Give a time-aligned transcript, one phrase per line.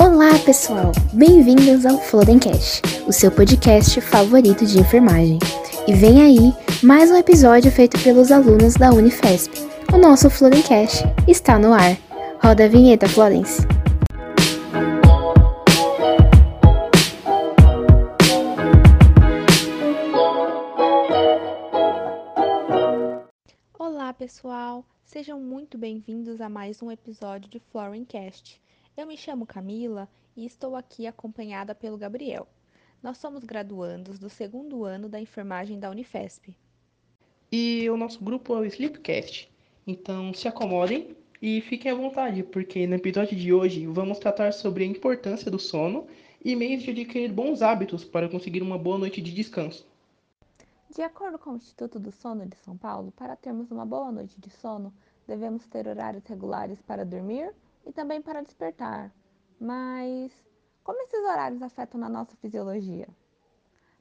[0.00, 0.90] Olá, pessoal!
[1.12, 5.38] Bem-vindos ao Flodencast, o seu podcast favorito de enfermagem.
[5.86, 9.52] E vem aí mais um episódio feito pelos alunos da Unifesp.
[9.92, 11.96] O nosso Flodencast está no ar.
[12.42, 13.64] Roda a vinheta, Florence.
[25.08, 28.60] Sejam muito bem-vindos a mais um episódio de Florencast.
[28.94, 32.46] Eu me chamo Camila e estou aqui acompanhada pelo Gabriel.
[33.02, 36.54] Nós somos graduandos do segundo ano da enfermagem da Unifesp.
[37.50, 39.50] E o nosso grupo é o Sleepcast.
[39.86, 44.84] Então se acomodem e fiquem à vontade, porque no episódio de hoje vamos tratar sobre
[44.84, 46.06] a importância do sono
[46.44, 49.87] e meios de adquirir bons hábitos para conseguir uma boa noite de descanso.
[50.94, 54.40] De acordo com o Instituto do Sono de São Paulo, para termos uma boa noite
[54.40, 54.92] de sono,
[55.26, 59.12] devemos ter horários regulares para dormir e também para despertar.
[59.60, 60.32] Mas
[60.82, 63.06] como esses horários afetam na nossa fisiologia?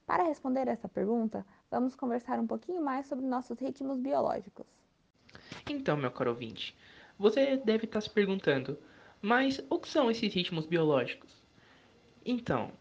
[0.05, 4.65] Para responder essa pergunta, vamos conversar um pouquinho mais sobre nossos ritmos biológicos.
[5.69, 6.73] Então, meu caro ouvinte,
[7.19, 8.79] você deve estar se perguntando,
[9.21, 11.43] mas o que são esses ritmos biológicos?
[12.25, 12.71] Então,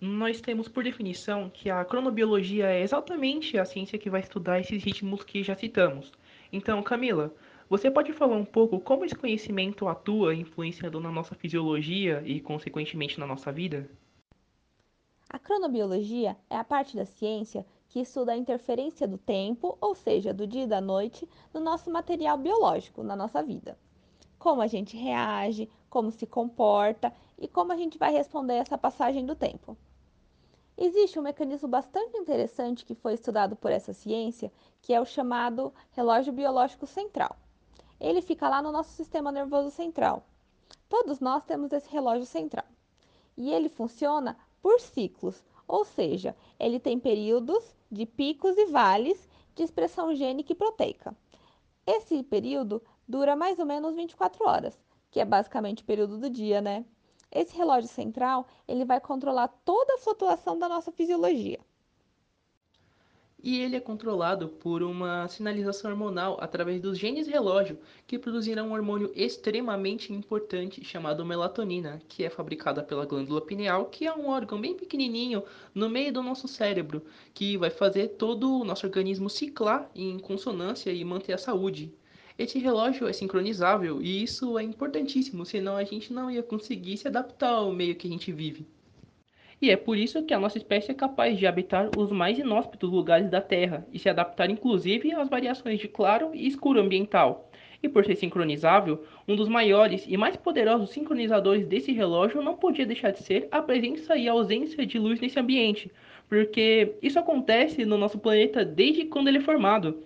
[0.00, 4.82] nós temos por definição que a cronobiologia é exatamente a ciência que vai estudar esses
[4.82, 6.12] ritmos que já citamos.
[6.52, 7.34] Então, Camila,
[7.68, 13.18] você pode falar um pouco como esse conhecimento atua influenciando na nossa fisiologia e, consequentemente,
[13.18, 13.90] na nossa vida?
[15.28, 20.32] A cronobiologia é a parte da ciência que estuda a interferência do tempo, ou seja,
[20.32, 23.76] do dia e da noite, no nosso material biológico, na nossa vida.
[24.38, 29.26] Como a gente reage, como se comporta e como a gente vai responder essa passagem
[29.26, 29.76] do tempo.
[30.78, 35.74] Existe um mecanismo bastante interessante que foi estudado por essa ciência, que é o chamado
[35.90, 37.36] relógio biológico central
[38.00, 40.24] ele fica lá no nosso sistema nervoso central.
[40.88, 42.64] Todos nós temos esse relógio central.
[43.36, 49.62] E ele funciona por ciclos, ou seja, ele tem períodos de picos e vales de
[49.62, 51.16] expressão gênica e proteica.
[51.86, 54.78] Esse período dura mais ou menos 24 horas,
[55.10, 56.84] que é basicamente o período do dia, né?
[57.30, 61.58] Esse relógio central, ele vai controlar toda a flutuação da nossa fisiologia
[63.42, 68.72] e ele é controlado por uma sinalização hormonal através dos genes relógio, que produzirão um
[68.72, 74.60] hormônio extremamente importante chamado melatonina, que é fabricada pela glândula pineal, que é um órgão
[74.60, 79.88] bem pequenininho no meio do nosso cérebro, que vai fazer todo o nosso organismo ciclar
[79.94, 81.92] em consonância e manter a saúde.
[82.38, 87.08] Esse relógio é sincronizável e isso é importantíssimo, senão a gente não ia conseguir se
[87.08, 88.64] adaptar ao meio que a gente vive.
[89.60, 92.88] E é por isso que a nossa espécie é capaz de habitar os mais inóspitos
[92.92, 97.50] lugares da Terra e se adaptar inclusive às variações de claro e escuro ambiental.
[97.82, 102.86] E por ser sincronizável, um dos maiores e mais poderosos sincronizadores desse relógio não podia
[102.86, 105.90] deixar de ser a presença e ausência de luz nesse ambiente,
[106.28, 110.04] porque isso acontece no nosso planeta desde quando ele é formado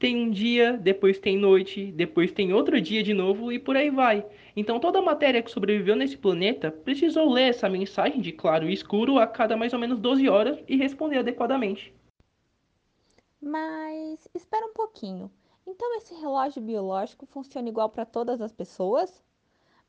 [0.00, 3.90] tem um dia, depois tem noite, depois tem outro dia de novo e por aí
[3.90, 4.26] vai.
[4.56, 8.72] Então toda a matéria que sobreviveu nesse planeta precisou ler essa mensagem de claro e
[8.72, 11.94] escuro a cada mais ou menos 12 horas e responder adequadamente.
[13.42, 15.30] Mas espera um pouquinho.
[15.66, 19.22] Então esse relógio biológico funciona igual para todas as pessoas?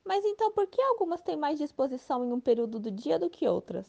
[0.03, 3.47] Mas então por que algumas têm mais disposição em um período do dia do que
[3.47, 3.87] outras?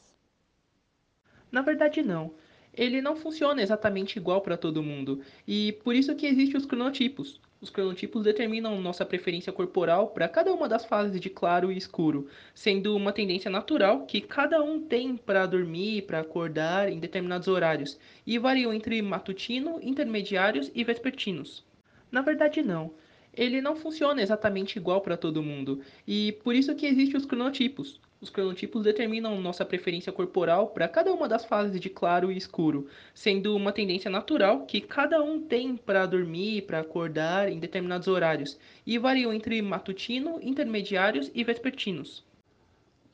[1.50, 2.32] Na verdade não
[2.74, 5.20] ele não funciona exatamente igual para todo mundo.
[5.46, 7.40] E por isso que existem os cronotipos.
[7.60, 12.26] Os cronotipos determinam nossa preferência corporal para cada uma das fases de claro e escuro,
[12.52, 18.00] sendo uma tendência natural que cada um tem para dormir, para acordar em determinados horários,
[18.26, 21.64] e variam entre matutino, intermediários e vespertinos.
[22.10, 22.92] Na verdade, não.
[23.32, 28.00] Ele não funciona exatamente igual para todo mundo, e por isso que existem os cronotipos.
[28.22, 32.88] Os cronotipos determinam nossa preferência corporal para cada uma das fases de claro e escuro,
[33.12, 38.56] sendo uma tendência natural que cada um tem para dormir, para acordar em determinados horários,
[38.86, 42.24] e variam entre matutino, intermediários e vespertinos.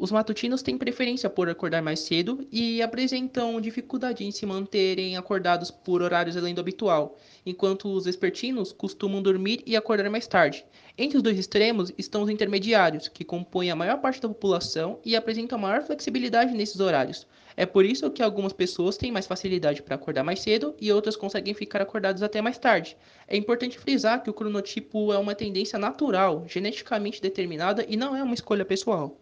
[0.00, 5.73] Os matutinos têm preferência por acordar mais cedo e apresentam dificuldade em se manterem acordados
[5.73, 10.65] por horários além do habitual, enquanto os vespertinos costumam dormir e acordar mais tarde.
[10.97, 15.17] Entre os dois extremos estão os intermediários, que compõem a maior parte da população e
[15.17, 17.27] apresentam maior flexibilidade nesses horários.
[17.56, 21.17] É por isso que algumas pessoas têm mais facilidade para acordar mais cedo e outras
[21.17, 22.97] conseguem ficar acordadas até mais tarde.
[23.27, 28.23] É importante frisar que o cronotipo é uma tendência natural, geneticamente determinada e não é
[28.23, 29.19] uma escolha pessoal.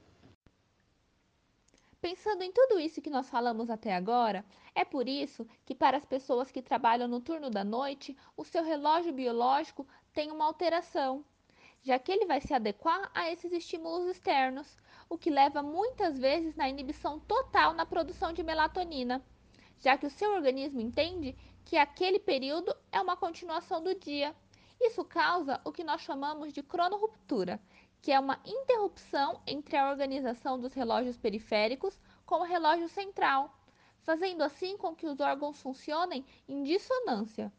[2.09, 4.45] Pensando em tudo isso que nós falamos até agora,
[4.77, 8.63] é por isso que, para as pessoas que trabalham no turno da noite, o seu
[8.63, 11.25] relógio biológico tem uma alteração,
[11.83, 14.79] já que ele vai se adequar a esses estímulos externos,
[15.11, 19.21] o que leva muitas vezes na inibição total na produção de melatonina,
[19.81, 24.33] já que o seu organismo entende que aquele período é uma continuação do dia.
[24.81, 27.61] Isso causa o que nós chamamos de cronorruptura,
[28.07, 33.59] que é uma interrupção entre a organização dos relógios periféricos com o relógio central,
[33.99, 37.53] fazendo assim com que os órgãos funcionem em dissonância.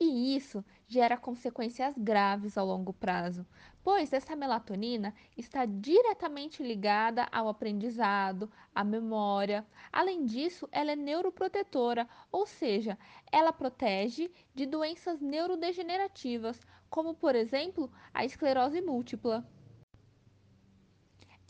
[0.00, 3.46] E isso gera consequências graves ao longo prazo,
[3.82, 9.66] pois essa melatonina está diretamente ligada ao aprendizado, à memória.
[9.92, 12.98] Além disso, ela é neuroprotetora, ou seja,
[13.30, 16.58] ela protege de doenças neurodegenerativas,
[16.88, 19.46] como por exemplo a esclerose múltipla.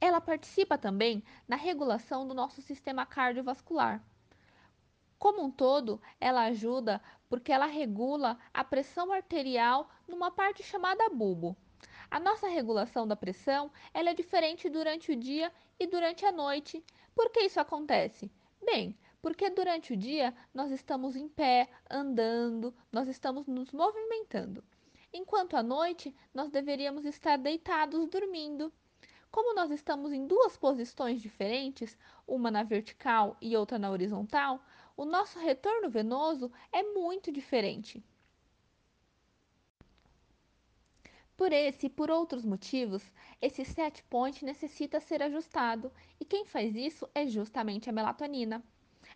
[0.01, 4.03] Ela participa também na regulação do nosso sistema cardiovascular.
[5.19, 11.57] Como um todo, ela ajuda porque ela regula a pressão arterial numa parte chamada bulbo.
[12.11, 16.85] A nossa regulação da pressão ela é diferente durante o dia e durante a noite.
[17.15, 18.31] Por que isso acontece?
[18.65, 24.63] Bem, porque durante o dia nós estamos em pé, andando, nós estamos nos movimentando,
[25.13, 28.73] enquanto à noite nós deveríamos estar deitados dormindo.
[29.31, 34.65] Como nós estamos em duas posições diferentes, uma na vertical e outra na horizontal,
[34.97, 38.03] o nosso retorno venoso é muito diferente.
[41.37, 43.13] Por esse e por outros motivos,
[43.43, 48.65] esse set point necessita ser ajustado, e quem faz isso é justamente a melatonina.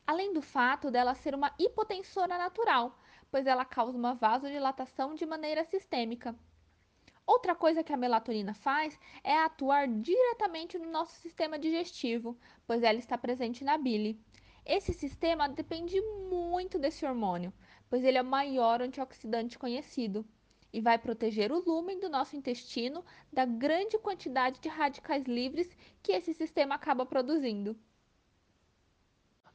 [0.06, 2.99] Além do fato dela ser uma hipotensora natural,
[3.30, 6.34] pois ela causa uma vasodilatação de maneira sistêmica.
[7.26, 12.36] Outra coisa que a melatonina faz é atuar diretamente no nosso sistema digestivo,
[12.66, 14.20] pois ela está presente na bile.
[14.66, 17.52] Esse sistema depende muito desse hormônio,
[17.88, 20.26] pois ele é o maior antioxidante conhecido
[20.72, 26.12] e vai proteger o lúmen do nosso intestino da grande quantidade de radicais livres que
[26.12, 27.76] esse sistema acaba produzindo.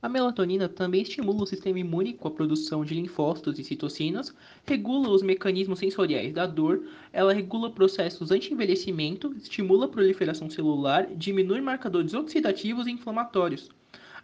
[0.01, 4.33] A melatonina também estimula o sistema imune com a produção de linfócitos e citocinas,
[4.65, 11.61] regula os mecanismos sensoriais da dor, ela regula processos anti-envelhecimento, estimula a proliferação celular, diminui
[11.61, 13.69] marcadores oxidativos e inflamatórios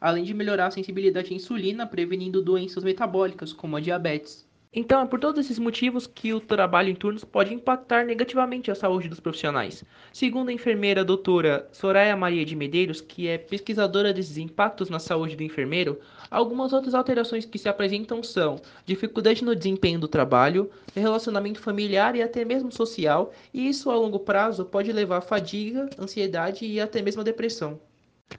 [0.01, 4.49] além de melhorar a sensibilidade à insulina, prevenindo doenças metabólicas, como a diabetes.
[4.73, 8.75] Então, é por todos esses motivos que o trabalho em turnos pode impactar negativamente a
[8.75, 9.83] saúde dos profissionais.
[10.13, 15.35] Segundo a enfermeira doutora Soraya Maria de Medeiros, que é pesquisadora desses impactos na saúde
[15.35, 21.59] do enfermeiro, algumas outras alterações que se apresentam são dificuldade no desempenho do trabalho, relacionamento
[21.59, 26.65] familiar e até mesmo social, e isso a longo prazo pode levar a fadiga, ansiedade
[26.65, 27.77] e até mesmo a depressão.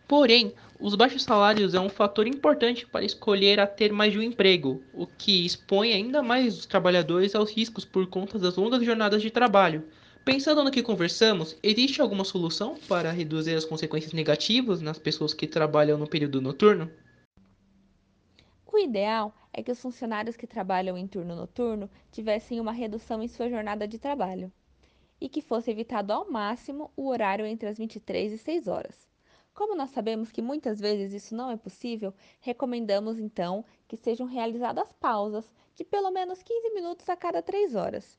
[0.08, 4.22] Porém, os baixos salários é um fator importante para escolher a ter mais de um
[4.22, 9.22] emprego, o que expõe ainda mais os trabalhadores aos riscos por conta das longas jornadas
[9.22, 9.84] de trabalho.
[10.24, 15.46] Pensando no que conversamos, existe alguma solução para reduzir as consequências negativas nas pessoas que
[15.46, 16.90] trabalham no período noturno?
[18.72, 23.28] O ideal é que os funcionários que trabalham em turno noturno tivessem uma redução em
[23.28, 24.50] sua jornada de trabalho
[25.20, 29.11] e que fosse evitado ao máximo o horário entre as 23 e 6 horas.
[29.54, 34.90] Como nós sabemos que muitas vezes isso não é possível, recomendamos então que sejam realizadas
[34.92, 38.18] pausas de pelo menos 15 minutos a cada 3 horas.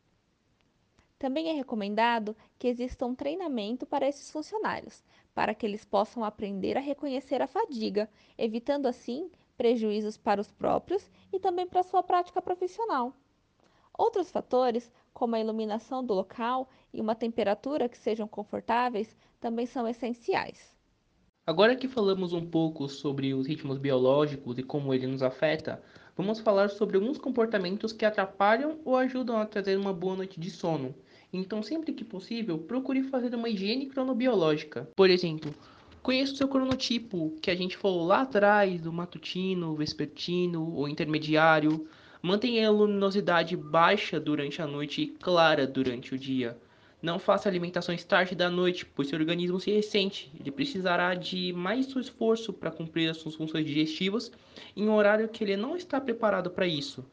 [1.18, 6.78] Também é recomendado que exista um treinamento para esses funcionários, para que eles possam aprender
[6.78, 12.04] a reconhecer a fadiga, evitando assim prejuízos para os próprios e também para a sua
[12.04, 13.14] prática profissional.
[13.98, 19.88] Outros fatores, como a iluminação do local e uma temperatura que sejam confortáveis, também são
[19.88, 20.73] essenciais.
[21.46, 25.84] Agora que falamos um pouco sobre os ritmos biológicos e como ele nos afeta,
[26.16, 30.50] vamos falar sobre alguns comportamentos que atrapalham ou ajudam a trazer uma boa noite de
[30.50, 30.96] sono.
[31.34, 34.90] Então, sempre que possível, procure fazer uma higiene cronobiológica.
[34.96, 35.54] Por exemplo,
[36.02, 41.86] conheça o seu cronotipo, que a gente falou lá atrás, do matutino, vespertino ou intermediário.
[42.22, 46.58] Mantenha a luminosidade baixa durante a noite e clara durante o dia.
[47.04, 50.32] Não faça alimentações tarde da noite, pois seu organismo se ressente.
[50.40, 54.32] Ele precisará de mais esforço para cumprir as suas funções digestivas
[54.74, 57.06] em um horário que ele não está preparado para isso.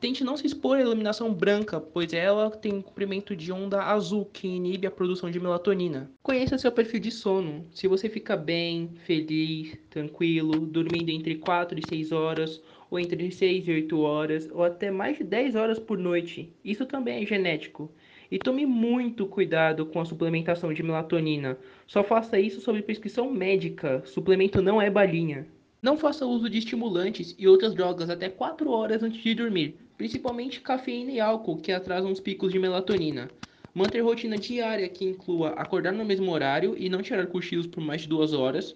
[0.00, 4.24] Tente não se expor à iluminação branca, pois ela tem um comprimento de onda azul
[4.24, 6.10] que inibe a produção de melatonina.
[6.22, 7.66] Conheça seu perfil de sono.
[7.72, 13.68] Se você fica bem, feliz, tranquilo, dormindo entre 4 e 6 horas, ou entre 6
[13.68, 17.92] e 8 horas, ou até mais de 10 horas por noite, isso também é genético.
[18.30, 21.56] E tome muito cuidado com a suplementação de melatonina.
[21.86, 24.02] Só faça isso sob prescrição médica.
[24.04, 25.46] Suplemento não é balinha.
[25.80, 30.60] Não faça uso de estimulantes e outras drogas até 4 horas antes de dormir, principalmente
[30.60, 33.30] cafeína e álcool, que atrasam os picos de melatonina.
[33.72, 38.00] Manter rotina diária que inclua acordar no mesmo horário e não tirar cochilos por mais
[38.00, 38.74] de duas horas.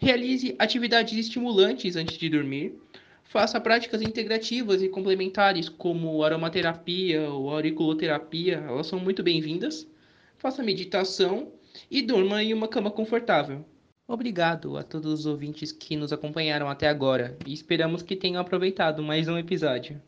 [0.00, 2.74] Realize atividades estimulantes antes de dormir.
[3.30, 9.86] Faça práticas integrativas e complementares, como aromaterapia ou auriculoterapia, elas são muito bem-vindas.
[10.36, 11.52] Faça meditação
[11.88, 13.64] e durma em uma cama confortável.
[14.08, 19.00] Obrigado a todos os ouvintes que nos acompanharam até agora e esperamos que tenham aproveitado
[19.00, 20.02] mais um episódio.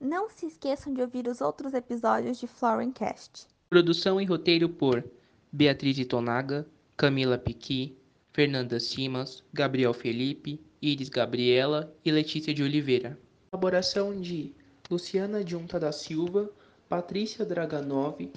[0.00, 3.46] Não se esqueçam de ouvir os outros episódios de Florencast.
[3.70, 5.04] Produção e roteiro por
[5.52, 7.96] Beatriz Itonaga, Camila Piqui,
[8.32, 13.18] Fernanda Simas, Gabriel Felipe, Iris Gabriela e Letícia de Oliveira.
[13.50, 14.52] Colaboração de
[14.90, 16.50] Luciana Junta da Silva,
[16.88, 18.30] Patrícia Draganov,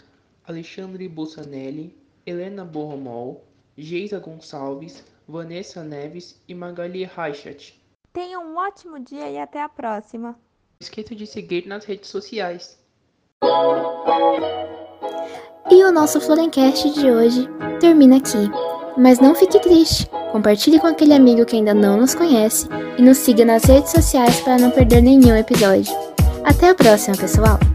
[0.46, 1.96] Alexandre Bussanelli,
[2.26, 3.44] Helena Borromol,
[3.78, 7.80] Geisa Gonçalves, Vanessa Neves e Magali Reichat.
[8.12, 10.32] Tenham um ótimo dia e até a próxima.
[10.32, 10.38] Não
[10.82, 12.78] esqueça de seguir nas redes sociais.
[15.70, 17.48] E o nosso Florencast de hoje
[17.80, 18.50] termina aqui.
[18.98, 20.06] Mas não fique triste.
[20.32, 24.40] Compartilhe com aquele amigo que ainda não nos conhece e nos siga nas redes sociais
[24.42, 25.94] para não perder nenhum episódio.
[26.44, 27.71] Até a próxima, pessoal!